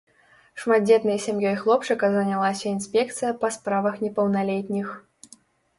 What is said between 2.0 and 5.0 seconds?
занялася інспекцыя па справах непаўналетніх.